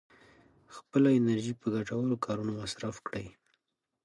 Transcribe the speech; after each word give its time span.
خپله 0.75 1.09
انرژي 1.19 1.53
په 1.61 1.67
ګټورو 1.75 2.21
کارونو 2.25 2.51
مصرف 2.61 2.95
کړئ. 3.07 3.27